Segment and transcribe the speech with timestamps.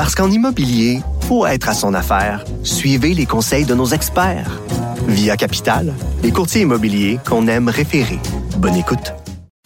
[0.00, 4.58] Parce qu'en immobilier, pour être à son affaire, suivez les conseils de nos experts.
[5.06, 5.92] Via Capital,
[6.22, 8.18] les courtiers immobiliers qu'on aime référer.
[8.56, 9.12] Bonne écoute.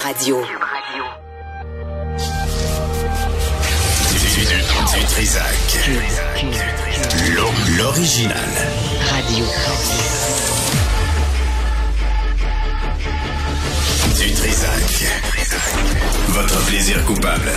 [0.02, 0.38] Radio.
[4.10, 5.88] Du, du Trisac.
[7.36, 8.34] L'o- L'original.
[9.12, 9.44] Radio.
[14.18, 15.06] Du Trisac.
[16.30, 17.52] Votre plaisir coupable.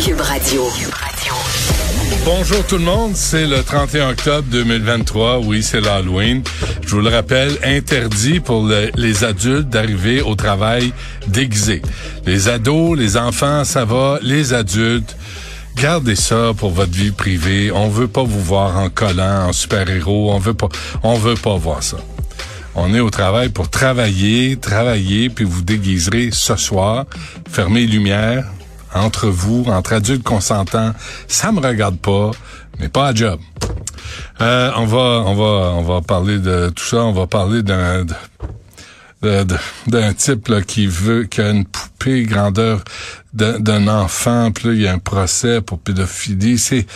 [0.00, 0.64] Cube Radio.
[2.24, 6.42] Bonjour tout le monde, c'est le 31 octobre 2023, oui c'est l'Halloween.
[6.86, 10.92] Je vous le rappelle, interdit pour le- les adultes d'arriver au travail
[11.26, 11.82] déguisés.
[12.26, 15.16] Les ados, les enfants, ça va, les adultes,
[15.76, 17.70] gardez ça pour votre vie privée.
[17.72, 20.68] On veut pas vous voir en collant, en super-héros, on veut pas,
[21.02, 21.98] on veut pas voir ça.
[22.74, 27.04] On est au travail pour travailler, travailler, puis vous déguiserez ce soir.
[27.50, 28.46] Fermez les lumières,
[28.94, 30.92] entre vous, entre adultes consentants.
[31.28, 32.30] Ça me regarde pas,
[32.78, 33.40] mais pas à job.
[34.40, 36.98] Euh, on va, on va, on va parler de tout ça.
[36.98, 38.06] On va parler d'un,
[39.22, 42.82] d'un type qui veut, qui a une poupée grandeur
[43.34, 46.56] d'un, enfant, puis là, il y a un procès pour pédophilie.
[46.56, 46.86] C'est,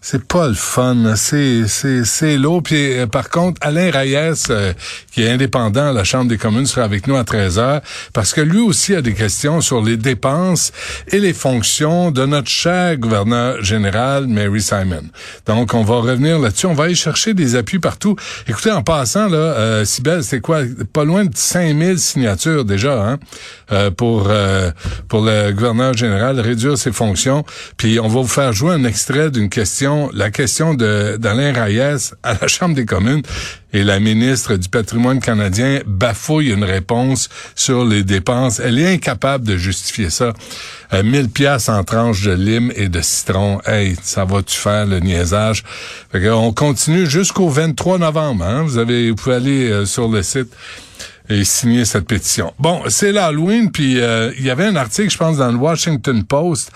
[0.00, 1.16] c'est pas le fun.
[1.16, 2.62] C'est, c'est, c'est lourd.
[2.62, 4.72] Puis euh, par contre, Alain Reyes, euh,
[5.12, 7.80] qui est indépendant à la Chambre des communes, sera avec nous à 13 heures,
[8.12, 10.72] parce que lui aussi a des questions sur les dépenses
[11.08, 15.02] et les fonctions de notre cher gouverneur général, Mary Simon.
[15.46, 16.66] Donc, on va revenir là-dessus.
[16.66, 18.14] On va aller chercher des appuis partout.
[18.46, 20.60] Écoutez, en passant, là, euh, c'est quoi?
[20.92, 23.18] Pas loin de 5000 signatures déjà, hein,
[23.72, 24.28] euh, pour,
[24.58, 24.70] euh,
[25.08, 27.44] pour le gouverneur général réduire ses fonctions.
[27.76, 32.12] Puis, on va vous faire jouer un extrait d'une question, la question de d'Alain Reyes
[32.22, 33.22] à la Chambre des communes.
[33.74, 38.60] Et la ministre du patrimoine canadien bafouille une réponse sur les dépenses.
[38.60, 40.32] Elle est incapable de justifier ça.
[40.94, 43.60] Euh, 1000 pièces en tranches de lime et de citron.
[43.66, 45.64] Hey, ça va-tu faire le niaisage?
[46.10, 48.44] Fait on continue jusqu'au 23 novembre.
[48.44, 48.62] Hein?
[48.62, 50.48] Vous avez, vous pouvez aller euh, sur le site
[51.28, 52.52] et signer cette pétition.
[52.58, 56.24] Bon, c'est l'Halloween, puis euh, il y avait un article, je pense, dans le Washington
[56.24, 56.70] Post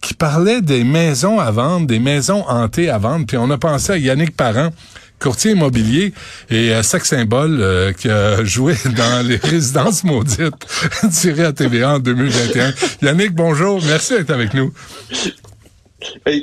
[0.00, 3.92] qui parlait des maisons à vendre, des maisons hantées à vendre, puis on a pensé
[3.92, 4.70] à Yannick Parent,
[5.18, 6.12] courtier immobilier
[6.50, 10.54] et euh, sex symbole euh, qui a joué dans les résidences maudites
[11.10, 12.72] tirées à TVA en 2021.
[13.02, 14.72] Yannick, bonjour, merci d'être avec nous.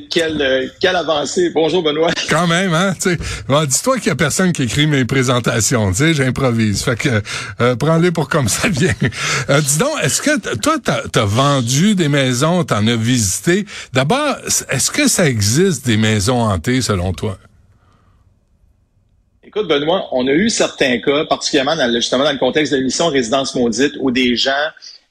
[0.09, 1.49] Quelle, euh, quelle avancée.
[1.53, 2.11] Bonjour, Benoît.
[2.29, 3.17] Quand même, hein, tu.
[3.47, 6.83] Bon, dis-toi qu'il y a personne qui écrit mes présentations, tu sais, j'improvise.
[6.83, 7.21] Fait que,
[7.61, 8.93] euh, prends-les pour comme ça vient.
[9.49, 13.65] Euh, dis donc, est-ce que toi, t'as as vendu des maisons, t'en as visité?
[13.93, 14.35] D'abord,
[14.69, 17.37] est-ce que ça existe des maisons hantées, selon toi?
[19.55, 22.77] Écoute, Benoît, on a eu certains cas, particulièrement dans le, justement dans le contexte de
[22.77, 24.51] l'émission Résidence maudite, où des gens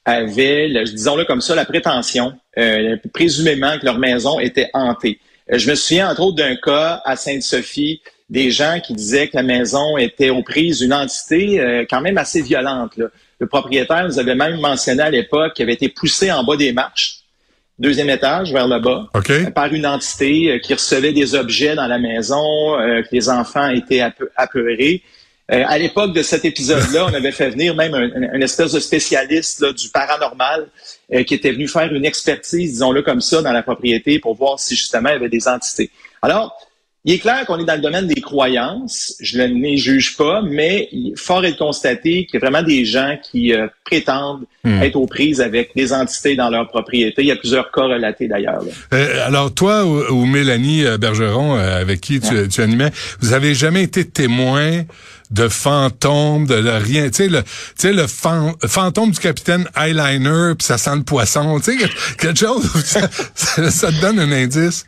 [0.05, 5.19] avaient, le- disons-le comme ça, la prétention, euh, présumément que leur maison était hantée.
[5.51, 9.35] Euh, je me souviens, entre autres, d'un cas à Sainte-Sophie, des gens qui disaient que
[9.37, 12.97] la maison était aux prises d'une entité euh, quand même assez violente.
[12.97, 13.07] là.
[13.39, 16.71] Le propriétaire nous avait même mentionné à l'époque qu'il avait été poussé en bas des
[16.71, 17.17] marches,
[17.77, 19.09] deuxième étage, vers le bas,
[19.53, 23.69] par une entité euh, qui recevait des objets dans la maison, euh, que les enfants
[23.69, 25.03] étaient apeu- apeurés.
[25.51, 29.59] Euh, à l'époque de cet épisode-là, on avait fait venir même un, espèce de spécialiste
[29.59, 30.67] là, du paranormal
[31.13, 34.57] euh, qui était venu faire une expertise, disons-le comme ça, dans la propriété pour voir
[34.57, 35.91] si justement il y avait des entités.
[36.21, 36.55] Alors,
[37.03, 39.15] il est clair qu'on est dans le domaine des croyances.
[39.19, 42.65] Je ne les juge pas, mais il- fort est de constater qu'il y a vraiment
[42.65, 47.21] des gens qui euh, prétendent être aux prises avec des entités dans leur propriété.
[47.21, 48.63] Il y a plusieurs cas relatés d'ailleurs.
[48.93, 53.83] Euh, alors, toi ou, ou Mélanie Bergeron, avec qui tu, tu animais, vous avez jamais
[53.83, 54.85] été témoin
[55.33, 57.09] de fantômes, de, rien.
[57.09, 61.03] Tu sais, le, tu sais, le fan- fantôme du capitaine Eyeliner, puis ça sent le
[61.03, 61.59] poisson.
[61.59, 62.69] Tu sais, quelque- chose,
[63.35, 64.85] ça- ça te donne un indice.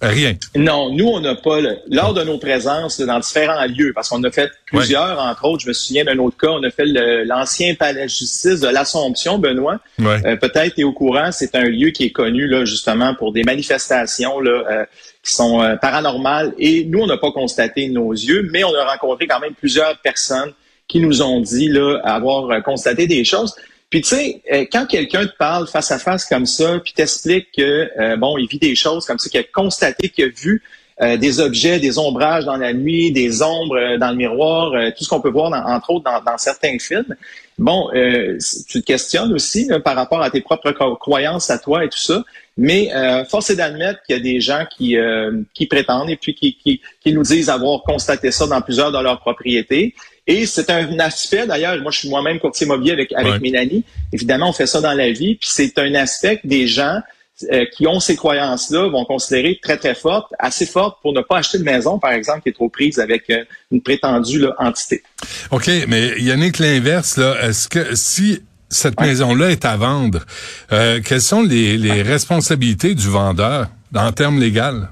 [0.00, 0.34] Rien.
[0.54, 4.22] Non, nous, on n'a pas, le- lors de nos présences dans différents lieux, parce qu'on
[4.22, 6.86] a fait plusieurs, entre autres, je me souviens d'un autre cas, on a fait
[7.24, 9.80] l'ancien palais de justice de l'Assomption, Benoît.
[9.98, 10.24] Ouais.
[10.24, 13.32] Euh, Peut-être tu es au courant, c'est un lieu qui est connu là, justement pour
[13.32, 14.84] des manifestations là, euh,
[15.24, 16.54] qui sont euh, paranormales.
[16.58, 19.98] Et nous, on n'a pas constaté nos yeux, mais on a rencontré quand même plusieurs
[19.98, 20.52] personnes
[20.86, 23.54] qui nous ont dit là, avoir constaté des choses.
[23.90, 27.48] Puis tu sais, euh, quand quelqu'un te parle face à face comme ça, puis t'explique
[27.56, 30.62] que euh, bon, il vit des choses comme ça, qu'il a constaté, qu'il a vu
[31.00, 35.08] euh, des objets, des ombrages dans la nuit, des ombres dans le miroir, tout ce
[35.08, 37.16] qu'on peut voir, entre autres, dans, certains films.
[37.56, 41.98] Bon, tu te questionnes aussi par rapport à tes propres croyances à toi et tout
[41.98, 42.24] ça.
[42.56, 42.90] Mais
[43.30, 44.96] force est d'admettre qu'il y a des gens qui,
[45.54, 48.98] qui prétendent et puis qui, qui, qui nous disent avoir constaté ça dans plusieurs de
[48.98, 49.94] leurs propriétés.
[50.28, 53.82] Et c'est un aspect, d'ailleurs, moi je suis moi-même courtier immobilier avec, avec Mélanie.
[54.12, 55.36] Évidemment, on fait ça dans la vie.
[55.36, 57.00] Puis c'est un aspect que des gens
[57.50, 61.38] euh, qui ont ces croyances-là vont considérer très, très fortes, assez fortes pour ne pas
[61.38, 65.02] acheter de maison, par exemple, qui est trop prise avec euh, une prétendue là, entité.
[65.50, 70.26] OK, mais Yannick, l'inverse, là, est-ce que si cette maison-là est à vendre,
[70.72, 74.88] euh, quelles sont les, les responsabilités du vendeur en termes légaux?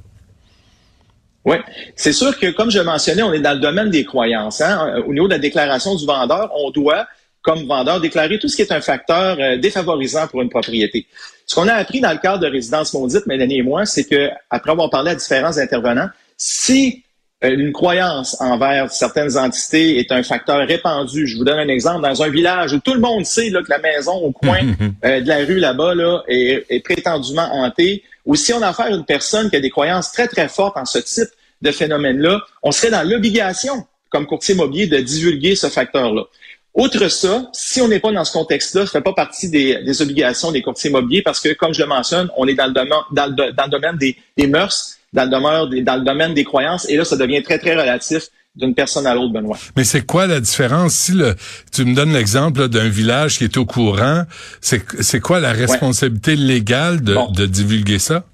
[1.46, 1.56] Oui,
[1.94, 4.60] c'est sûr que, comme je mentionnais, on est dans le domaine des croyances.
[4.60, 5.02] Hein.
[5.06, 7.06] Au niveau de la déclaration du vendeur, on doit,
[7.40, 11.06] comme vendeur, déclarer tout ce qui est un facteur euh, défavorisant pour une propriété.
[11.46, 14.28] Ce qu'on a appris dans le cadre de résidence maudite, Mélanie et moi, c'est que,
[14.50, 17.04] après avoir parlé à différents intervenants, si
[17.44, 21.26] euh, une croyance envers certaines entités est un facteur répandu.
[21.26, 22.02] Je vous donne un exemple.
[22.02, 24.58] Dans un village où tout le monde sait là, que la maison au coin
[25.04, 28.86] euh, de la rue là-bas là, est, est, prétendument hantée, ou si on a affaire
[28.86, 31.28] à une personne qui a des croyances très, très fortes en ce type
[31.62, 36.24] de phénomène-là, on serait dans l'obligation, comme courtier immobilier, de divulguer ce facteur-là.
[36.74, 40.02] Outre ça, si on n'est pas dans ce contexte-là, ça ne fait pas partie des,
[40.02, 42.72] obligations des courtiers immobiliers parce que, comme je le mentionne, on est dans le
[43.70, 48.28] domaine, des, mœurs, dans le domaine des croyances, et là, ça devient très, très relatif
[48.56, 49.58] d'une personne à l'autre, Benoît.
[49.76, 50.94] Mais c'est quoi la différence?
[50.94, 51.34] Si le,
[51.72, 54.24] tu me donnes l'exemple d'un village qui est au courant,
[54.60, 58.24] c'est quoi la responsabilité légale de, de divulguer ça?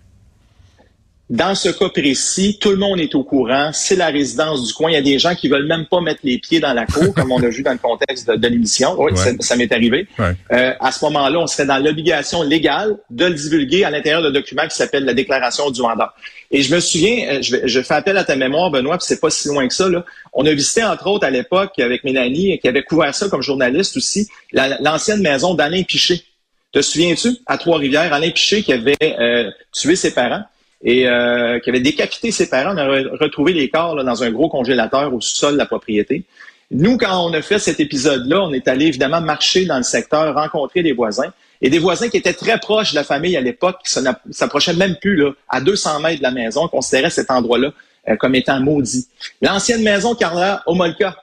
[1.33, 3.71] Dans ce cas précis, tout le monde est au courant.
[3.73, 4.91] C'est la résidence du coin.
[4.91, 7.15] Il y a des gens qui veulent même pas mettre les pieds dans la cour,
[7.17, 9.01] comme on a vu dans le contexte de, l'émission.
[9.01, 10.07] Oui, ça, m'est arrivé.
[10.21, 14.31] Euh, à ce moment-là, on serait dans l'obligation légale de le divulguer à l'intérieur d'un
[14.31, 16.13] document qui s'appelle la déclaration du vendeur.
[16.55, 19.31] Et je me souviens, euh, je, fais appel à ta mémoire, Benoît, puis c'est pas
[19.31, 19.89] si loin que ça.
[20.35, 23.97] On a visité, entre autres, à l'époque, avec Mélanie, qui avait couvert ça comme journaliste
[23.97, 26.23] aussi, l'ancienne maison d'Alain Piché.
[26.71, 30.43] Te souviens-tu, à Trois-Rivières, Alain Piché qui avait euh, tué ses parents
[30.83, 32.75] et euh, qui avait décapité ses parents.
[32.75, 32.87] On a
[33.19, 36.25] retrouvé les corps dans un gros congélateur au sous-sol de la propriété.
[36.71, 40.35] Nous, quand on a fait cet épisode-là, on est allé évidemment marcher dans le secteur,
[40.35, 41.33] rencontrer des voisins.
[41.63, 43.95] Et des voisins qui étaient très proches de la famille à l'époque, qui
[44.31, 47.73] s'approchaient même plus là, à 200 mètres de la maison, considéraient cet endroit-là
[48.09, 49.07] euh, comme étant maudit.
[49.41, 51.17] L'ancienne maison Carla Omolka,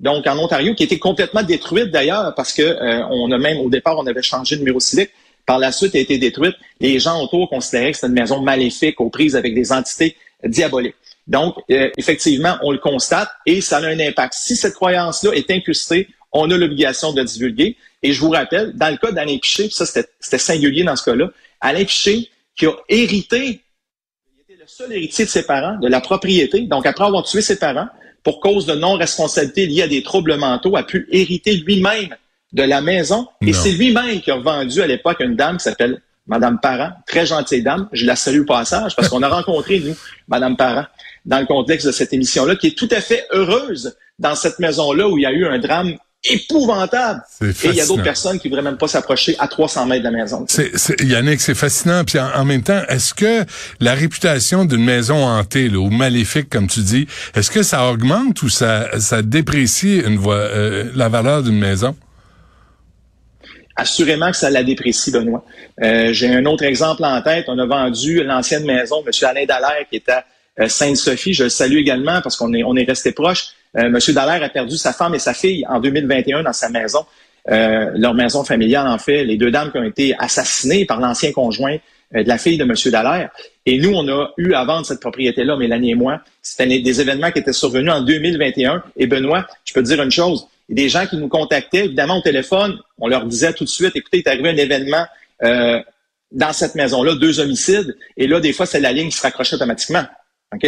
[0.00, 3.68] donc en Ontario, qui était complètement détruite d'ailleurs, parce que euh, on a même, au
[3.68, 5.10] départ, on avait changé de numéro civique
[5.46, 6.54] par la suite a été détruite.
[6.80, 10.94] Les gens autour considéraient que c'était une maison maléfique aux prises avec des entités diaboliques.
[11.26, 14.34] Donc, euh, effectivement, on le constate et ça a un impact.
[14.34, 17.76] Si cette croyance-là est incrustée, on a l'obligation de divulguer.
[18.02, 21.30] Et je vous rappelle, dans le cas d'Alain Piché, ça c'était singulier dans ce cas-là,
[21.60, 23.62] Alain Piché, qui a hérité,
[24.26, 26.62] il était le seul héritier de ses parents, de la propriété.
[26.62, 27.88] Donc, après avoir tué ses parents,
[28.22, 32.14] pour cause de non-responsabilité liée à des troubles mentaux, a pu hériter lui-même
[32.52, 33.28] de la maison.
[33.40, 37.26] Et c'est lui-même qui a vendu à l'époque une dame qui s'appelle Madame Parent, très
[37.26, 37.88] gentille dame.
[37.92, 39.96] Je la salue au passage parce qu'on a rencontré, nous,
[40.28, 40.86] Madame Parent,
[41.24, 45.08] dans le contexte de cette émission-là, qui est tout à fait heureuse dans cette maison-là
[45.08, 47.22] où il y a eu un drame épouvantable.
[47.40, 50.10] Et il y a d'autres personnes qui voudraient même pas s'approcher à 300 mètres de
[50.10, 50.46] la maison.
[51.00, 52.04] Yannick, c'est fascinant.
[52.04, 53.44] Puis en, même temps, est-ce que
[53.80, 58.48] la réputation d'une maison hantée ou maléfique, comme tu dis, est-ce que ça augmente ou
[58.48, 61.96] ça, ça déprécie une voie, euh, la valeur d'une maison?
[63.74, 65.44] Assurément que ça la déprécie, Benoît.
[65.82, 67.46] Euh, j'ai un autre exemple en tête.
[67.48, 69.10] On a vendu l'ancienne maison, M.
[69.28, 70.24] Alain Dallaire, qui est à
[70.60, 71.32] euh, Sainte-Sophie.
[71.32, 73.54] Je le salue également parce qu'on est, on est resté proche.
[73.76, 73.98] Euh, M.
[74.14, 77.04] Dallaire a perdu sa femme et sa fille en 2021 dans sa maison.
[77.50, 81.32] Euh, leur maison familiale, en fait, les deux dames qui ont été assassinées par l'ancien
[81.32, 81.76] conjoint
[82.14, 82.74] de la fille de M.
[82.92, 83.30] Dallaire.
[83.64, 86.20] Et nous, on a eu à vendre cette propriété-là, Mélanie et moi.
[86.42, 88.82] C'était des événements qui étaient survenus en 2021.
[88.96, 92.22] Et Benoît, je peux te dire une chose, des gens qui nous contactaient, évidemment, au
[92.22, 95.06] téléphone, on leur disait tout de suite, écoutez, il est arrivé un événement
[95.42, 95.80] euh,
[96.30, 99.56] dans cette maison-là, deux homicides, et là, des fois, c'est la ligne qui se raccrochait
[99.56, 100.04] automatiquement.
[100.54, 100.66] OK?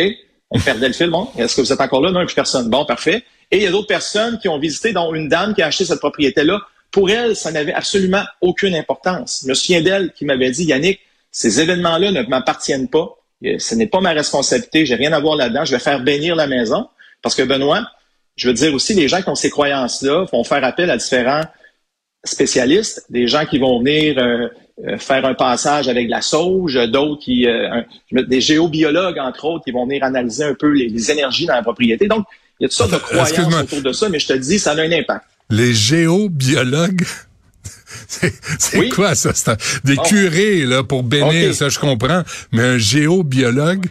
[0.54, 2.12] On perdait le fil, bon, est-ce que vous êtes encore là?
[2.12, 2.70] Non, plus personne.
[2.70, 3.24] Bon, parfait.
[3.50, 5.84] Et il y a d'autres personnes qui ont visité, dont une dame qui a acheté
[5.84, 6.60] cette propriété-là.
[6.92, 9.40] Pour elle, ça n'avait absolument aucune importance.
[9.42, 11.00] Je me souviens d'elle qui m'avait dit, Yannick,
[11.32, 13.16] ces événements-là ne m'appartiennent pas.
[13.42, 14.86] Ce n'est pas ma responsabilité.
[14.86, 15.64] J'ai rien à voir là-dedans.
[15.64, 16.88] Je vais faire bénir la maison.
[17.20, 17.84] Parce que Benoît,
[18.36, 21.44] je veux dire aussi, les gens qui ont ces croyances-là vont faire appel à différents
[22.22, 24.48] spécialistes, des gens qui vont venir euh, euh,
[24.98, 29.86] faire un passage avec la sauge, d'autres qui, euh, des géobiologues entre autres, qui vont
[29.86, 32.08] venir analyser un peu les, énergies dans la propriété.
[32.08, 32.26] Donc,
[32.58, 34.72] il y a toutes sortes de croyances autour de ça, mais je te dis, ça
[34.72, 35.24] a un impact.
[35.50, 37.04] Les géobiologues?
[38.08, 38.88] C'est Oui.
[38.88, 39.30] quoi ça?
[39.52, 43.86] Un- des curés là, pour bénir, ça je comprends, mais un géobiologue?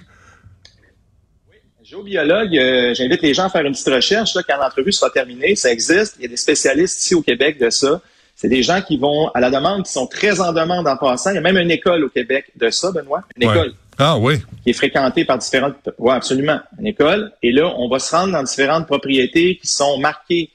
[1.84, 5.56] Géobiologue, euh, j'invite les gens à faire une petite recherche là, quand l'entrevue sera terminée.
[5.56, 6.16] Ça existe.
[6.18, 8.02] Il y a des spécialistes ici au Québec de ça.
[8.36, 11.32] C'est des gens qui vont à la demande, qui sont très en demande en passant.
[11.32, 13.24] Il y a même une école au Québec de ça, Benoît.
[13.38, 13.54] Une Ouais.
[13.56, 14.36] école Ah oui.
[14.64, 15.76] qui est fréquentée par différentes...
[16.00, 16.60] Oui, absolument.
[16.80, 17.32] Une école.
[17.44, 20.50] Et là, on va se rendre dans différentes propriétés qui sont marquées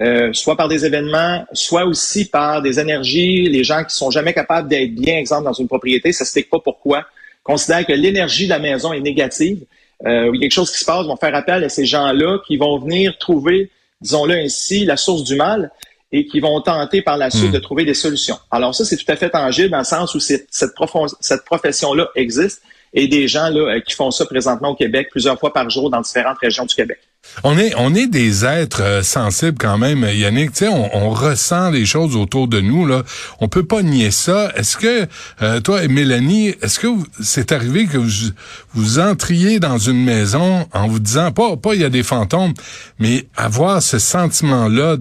[0.00, 3.48] euh, soit par des événements, soit aussi par des énergies.
[3.48, 6.50] Les gens qui sont jamais capables d'être bien, exemple, dans une propriété, ça ne s'explique
[6.50, 7.06] pas pourquoi.
[7.42, 9.64] Considèrent que l'énergie de la maison est négative.
[10.06, 12.38] Euh, il y a quelque chose qui se passe, vont faire appel à ces gens-là
[12.46, 13.70] qui vont venir trouver,
[14.02, 15.70] disons-le ainsi, la source du mal
[16.12, 18.38] et qui vont tenter par la suite de trouver des solutions.
[18.50, 22.62] Alors ça, c'est tout à fait tangible dans le sens où cette, cette profession-là existe
[22.92, 25.90] et des gens là, euh, qui font ça présentement au Québec plusieurs fois par jour
[25.90, 26.98] dans différentes régions du Québec.
[27.44, 27.56] On
[27.94, 30.52] est, des êtres euh, sensibles quand même, Yannick.
[30.52, 32.86] Tu sais, on, ressent les choses autour de nous.
[32.86, 33.02] Là,
[33.40, 34.52] on peut pas nier ça.
[34.56, 35.06] Est-ce que
[35.42, 36.88] euh, toi et Mélanie, est-ce que
[37.20, 38.30] c'est arrivé que vous,
[38.74, 42.54] vous entriez dans une maison en vous disant pas, pas il y a des fantômes,
[42.98, 44.96] mais avoir ce sentiment-là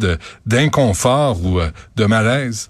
[0.46, 2.70] d'inconfort ou euh, de malaise?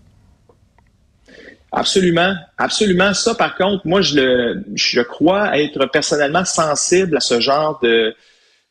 [1.75, 3.13] Absolument, absolument.
[3.13, 8.15] Ça, par contre, moi, je le, je crois être personnellement sensible à ce genre de.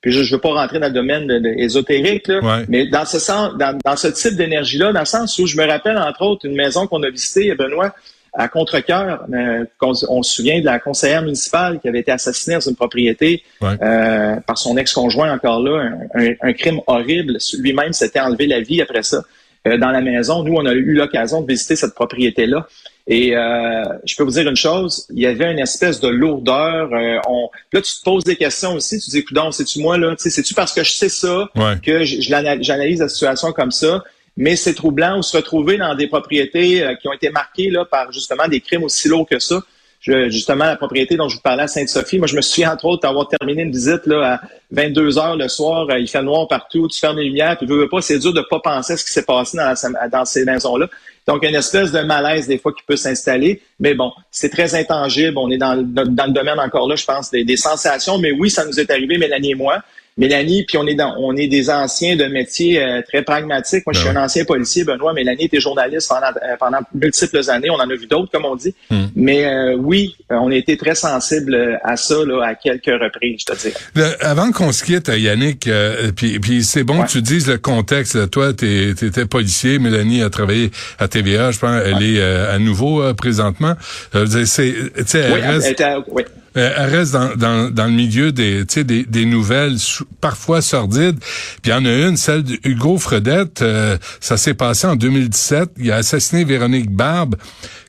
[0.04, 2.64] Puis je ne veux pas rentrer dans le domaine de, de ésotérique, là, Ouais.
[2.68, 5.66] mais dans ce sens, dans, dans ce type d'énergie-là, dans le sens où je me
[5.66, 7.94] rappelle entre autres une maison qu'on a visitée, Benoît,
[8.34, 12.56] à Contrecoeur, euh, qu'on- on se souvient de la conseillère municipale qui avait été assassinée
[12.56, 13.76] dans une propriété Ouais.
[13.82, 17.38] euh, par son ex-conjoint encore là, un, un- un crime horrible.
[17.58, 19.22] Lui-même s'était enlevé la vie après ça
[19.64, 20.42] dans la maison.
[20.42, 22.66] Nous, on a eu l'occasion de visiter cette propriété-là.
[23.06, 26.90] Et euh, je peux vous dire une chose, il y avait une espèce de lourdeur.
[26.92, 27.48] euh, on...
[27.72, 28.98] Là, tu te poses des questions aussi.
[28.98, 30.14] Tu te dis, écoute, c'est-tu moi là?
[30.16, 31.74] Tu sais, C'est-tu parce que je sais ça Ouais.
[31.84, 34.02] que j'analyse la situation comme ça?
[34.36, 37.84] Mais c'est troublant de se retrouver dans des propriétés euh, qui ont été marquées là,
[37.84, 39.62] par justement des crimes aussi lourds que ça.
[40.04, 43.02] Justement, la propriété dont je vous parlais à Sainte-Sophie, moi, je me souviens entre autres
[43.02, 45.88] d'avoir terminé une visite là, à 22 heures le soir.
[45.88, 48.34] euh, il fait noir partout, tu fermes les lumières, puis veux, veux pas, c'est dur
[48.34, 50.88] de pas penser à ce qui s'est passé dans, ces maisons-là.
[51.26, 53.62] Donc, une espèce de malaise des fois qui peut s'installer.
[53.80, 55.38] Mais bon, c'est très intangible.
[55.38, 58.18] On est dans, le- dans le domaine encore là, je pense, des, des sensations.
[58.18, 59.82] Mais oui, ça nous est arrivé, Mélanie et moi.
[60.16, 63.84] Mélanie, puis on est dans, on est des anciens de métiers euh, très pragmatiques.
[63.84, 64.84] Moi, je suis Ben un ancien policier.
[64.84, 67.68] Benoît, Mélanie était journaliste pendant, euh, pendant multiples années.
[67.68, 68.74] On en a vu d'autres, comme on dit.
[68.90, 69.06] Hmm.
[69.16, 73.52] Mais euh, oui, on a été très sensible à ça là, à quelques reprises, je
[73.52, 73.74] te dis.
[74.20, 77.06] Avant qu'on se quitte, Yannick, euh, puis, puis c'est bon Ouais.
[77.06, 78.30] que tu dises le contexte.
[78.30, 79.80] Toi, tu étais policier.
[79.80, 81.50] Mélanie a travaillé à TVA.
[81.50, 83.74] Je pense elle est euh, à nouveau présentement.
[84.14, 86.22] Euh, c'est, elle elle était- oui.
[86.56, 89.76] Euh, elle reste dans, dans, dans le milieu des, des, des nouvelles
[90.20, 91.18] parfois sordides.
[91.20, 93.62] Puis il y en a une, celle de Hugo Fredette.
[93.62, 95.70] euh, ça s'est passé en 2017.
[95.78, 97.34] Il a assassiné Véronique Barbe.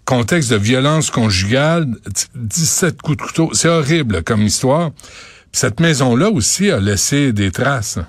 [0.03, 3.49] Contexte de violence conjugale, t- 17 coups de couteau.
[3.53, 4.91] C'est horrible comme histoire.
[5.51, 7.99] Cette maison-là aussi a laissé des traces.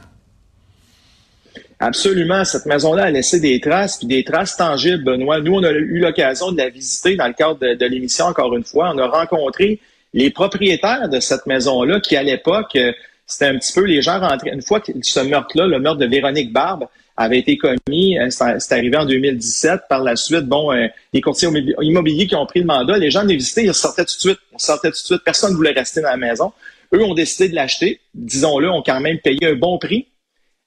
[1.78, 2.44] Absolument.
[2.44, 5.40] Cette maison-là a laissé des traces, puis des traces tangibles, Benoît.
[5.40, 8.64] Nous, on a eu l'occasion de la visiter dans le cadre de l'émission, encore une
[8.64, 8.92] fois.
[8.94, 9.78] On a rencontré
[10.16, 12.90] les propriétaires de cette maison-là, qui, à l'époque, euh,
[13.26, 14.50] c'était un petit peu les gens rentraient.
[14.50, 16.86] Une fois que ce meurtre-là, le meurtre de Véronique Barbe,
[17.18, 19.82] avait été commis, euh, c'est arrivé en 2017.
[19.88, 21.48] Par la suite, bon, euh, les courtiers
[21.82, 24.38] immobiliers- qui ont pris le mandat, les gens venaient visiter, ils sortaient tout de suite.
[24.52, 25.22] Ils sortaient tout de suite.
[25.24, 26.52] Personne ne voulait rester dans la maison.
[26.94, 28.00] Eux ont décidé de l'acheter.
[28.14, 30.06] Disons-le, ont quand même payé un bon prix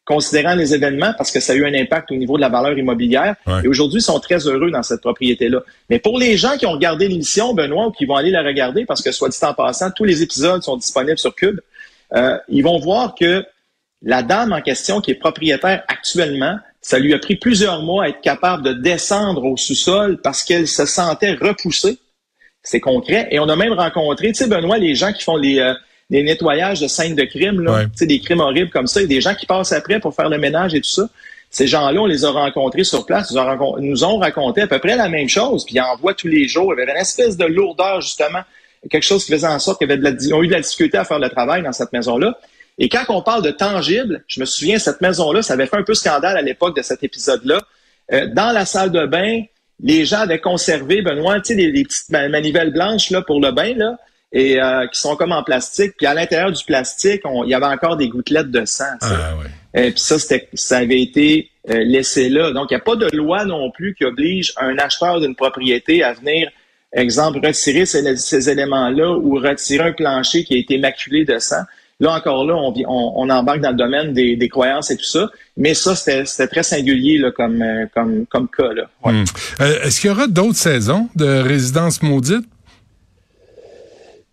[0.09, 2.75] considérant les événements, parce que ça a eu un impact au niveau de la valeur
[2.75, 3.35] immobilière.
[3.45, 3.61] Ouais.
[3.63, 5.59] Et aujourd'hui, ils sont très heureux dans cette propriété-là.
[5.91, 8.85] Mais pour les gens qui ont regardé l'émission, Benoît, ou qui vont aller la regarder,
[8.85, 11.59] parce que soit dit en passant, tous les épisodes sont disponibles sur Cube,
[12.15, 13.45] euh, ils vont voir que
[14.01, 18.09] la dame en question, qui est propriétaire actuellement, ça lui a pris plusieurs mois à
[18.09, 21.99] être capable de descendre au sous-sol parce qu'elle se sentait repoussée.
[22.63, 23.27] C'est concret.
[23.29, 25.75] Et on a même rencontré, tu sais, Benoît, les gens qui font les, euh,
[26.09, 27.83] les nettoyages de scènes de crimes, là, Ouais.
[27.85, 30.29] tu sais, des crimes horribles comme ça, et des gens qui passent après pour faire
[30.29, 31.09] le ménage et tout ça.
[31.51, 34.95] Ces gens-là, on les a rencontrés sur place, ils nous ont, raconté à peu près
[34.95, 36.73] la même chose, puis ils en voient tous les jours.
[36.75, 38.41] Il y avait une espèce de lourdeur, justement,
[38.89, 41.29] quelque chose qui faisait en sorte qu'ils ont eu de la difficulté à faire le
[41.29, 42.37] travail dans cette maison-là.
[42.77, 45.83] Et quand on parle de tangible, je me souviens, cette maison-là, ça avait fait un
[45.83, 47.61] peu scandale à l'époque de cet épisode-là.
[48.13, 49.41] Euh, dans la salle de bain,
[49.81, 53.41] les gens avaient conservé, Benoît, tu sais, les, les petites ma- manivelles blanches là, pour
[53.41, 53.97] le bain, là,
[54.31, 55.93] et euh, qui sont comme en plastique.
[55.98, 58.86] Puis à l'intérieur du plastique, il y avait encore des gouttelettes de sang.
[59.01, 59.86] Ah ouais.
[59.88, 62.51] Et puis ça, c'était, ça avait été euh, laissé là.
[62.51, 66.03] Donc, il n'y a pas de loi non plus qui oblige un acheteur d'une propriété
[66.03, 66.50] à venir,
[66.93, 71.63] exemple, retirer ces, ces éléments-là ou retirer un plancher qui a été maculé de sang.
[72.00, 75.03] Là encore là, on, on, on embarque dans le domaine des, des, croyances et tout
[75.03, 75.29] ça.
[75.57, 78.71] Mais ça, c'était très singulier là, comme, euh, comme, comme cas.
[78.74, 78.89] Là.
[79.03, 79.25] Hmm.
[79.59, 82.45] Euh, Est-ce qu'il y aura d'autres saisons de résidence maudite?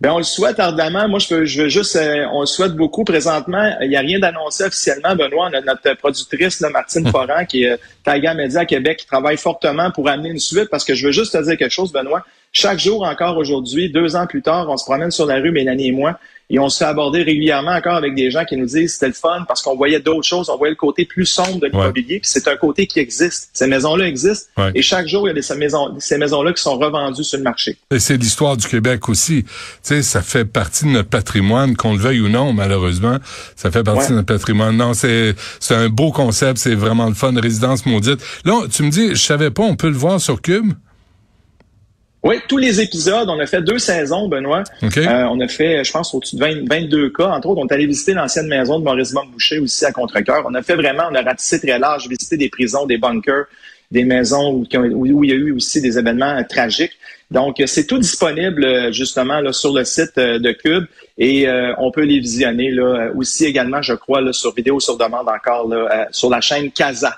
[0.06, 1.08] Ben on le souhaite ardemment.
[1.08, 3.02] Moi, je veux, je veux juste, euh, on le souhaite beaucoup.
[3.02, 5.16] Présentement, il n'y a rien d'annoncé officiellement.
[5.16, 8.98] Benoît, on a notre productrice, là, Martine Foran, qui est euh, Taiga Media à Québec,
[8.98, 10.68] qui travaille fortement pour amener une suite.
[10.70, 12.24] Parce que je veux juste te dire quelque chose, Benoît.
[12.58, 15.88] Chaque jour encore aujourd'hui, deux ans plus tard, on se promène sur la rue, Mélanie
[15.88, 18.94] et moi, et on se fait aborder régulièrement encore avec des gens qui nous disent
[18.94, 21.66] c'était le fun parce qu'on voyait d'autres choses, on voyait le côté plus sombre de
[21.66, 23.50] l'immobilier, puis c'est un côté qui existe.
[23.52, 24.70] Ces maisons-là existent Ouais.
[24.74, 27.36] et chaque jour, il y a des, ces maisons, ces maisons-là qui sont revendues sur
[27.36, 27.76] le marché.
[27.90, 29.44] Et c'est l'histoire du Québec aussi.
[29.44, 29.50] Tu
[29.82, 33.18] sais, ça fait partie de notre patrimoine, qu'on le veuille ou non, malheureusement.
[33.54, 34.08] Ça fait partie Ouais.
[34.08, 34.74] de notre patrimoine.
[34.78, 38.20] Non, c'est, c'est un beau concept, c'est vraiment le fun, résidence maudite.
[38.46, 40.72] Là, tu me dis, je savais pas, on peut le voir sur Cube?
[42.26, 44.64] Oui, tous les épisodes, on a fait deux saisons, Benoît.
[44.82, 44.98] OK.
[44.98, 47.28] Euh, on a fait, je pense, au-dessus de 20 22 cas.
[47.28, 50.44] Entre autres, on est allé visiter l'ancienne maison de Maurice Boucher aussi à Contrecoeur.
[50.48, 53.44] On a fait vraiment, on a ratissé très large, visité des prisons, des bunkers,
[53.90, 56.98] des maisons où, il y a eu aussi des événements euh, tragiques.
[57.30, 60.86] Donc, euh, c'est tout disponible euh, justement là, sur le site de Cube
[61.18, 64.98] et euh, on peut les visionner là, aussi également, je crois, là, sur vidéo sur
[64.98, 67.16] demande encore là, euh, sur la chaîne Casa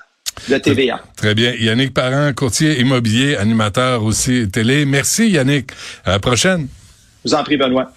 [0.48, 1.00] de TVA.
[1.16, 1.52] Très bien.
[1.54, 4.84] Yannick Parent, courtier immobilier, animateur aussi télé.
[4.84, 5.72] Merci, Yannick.
[6.04, 6.68] À la prochaine.
[7.24, 7.90] Je vous en prie, Benoît.